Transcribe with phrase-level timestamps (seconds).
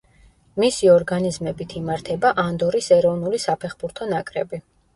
[0.61, 4.65] მისი ორგანიზებით იმართება ანდორის ეროვნული საფეხბურთო ნაკრები.